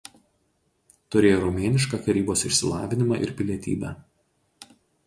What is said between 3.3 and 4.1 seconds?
pilietybę.